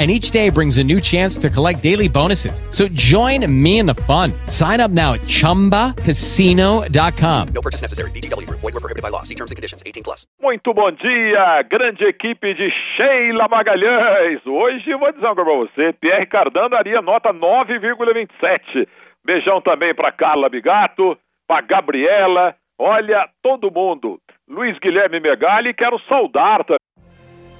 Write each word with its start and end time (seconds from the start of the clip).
and 0.00 0.10
each 0.10 0.30
day 0.30 0.48
brings 0.48 0.78
a 0.78 0.84
new 0.84 0.98
chance 0.98 1.36
to 1.36 1.50
collect 1.50 1.82
daily 1.82 2.08
bonuses. 2.08 2.62
So 2.70 2.88
join 2.88 3.44
me 3.46 3.78
in 3.78 3.84
the 3.86 3.94
fun. 4.08 4.32
Sign 4.46 4.80
up 4.80 4.90
now 4.90 5.12
at 5.12 5.20
ChumbaCasino.com. 5.20 7.48
No 7.48 7.60
purchase 7.60 7.82
necessary. 7.82 8.10
VGW. 8.12 8.48
Void 8.48 8.72
were 8.72 8.80
prohibited 8.80 9.02
by 9.02 9.10
law. 9.10 9.24
See 9.24 9.34
terms 9.34 9.50
and 9.50 9.56
conditions. 9.56 9.82
18 9.84 10.02
plus. 10.02 10.24
Muito 10.40 10.72
bom 10.72 10.90
dia, 10.90 11.62
grande 11.68 12.06
equipe 12.06 12.54
de 12.54 12.70
Sheila 12.96 13.46
Magalhães. 13.48 14.40
Hoje 14.46 14.94
vou 14.94 15.12
dizer 15.12 15.26
coisa 15.26 15.34
pra 15.34 15.44
você. 15.44 15.92
Pierre 16.00 16.26
Cardan 16.26 16.70
daria 16.70 17.02
nota 17.02 17.32
9,27. 17.32 18.86
Beijão 19.24 19.60
também 19.60 19.94
pra 19.94 20.10
Carla 20.10 20.48
Bigato, 20.48 21.16
pra 21.46 21.60
Gabriela. 21.60 22.54
Olha, 22.78 23.28
todo 23.42 23.70
mundo. 23.70 24.18
Luiz 24.48 24.78
Guilherme 24.78 25.20
Megali, 25.20 25.74
quero 25.74 26.00
saudar 26.08 26.64
também. 26.64 26.78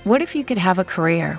What 0.07 0.23
if 0.23 0.35
you 0.35 0.45
could 0.45 0.59
have 0.59 0.81
a 0.81 0.85
career 0.85 1.39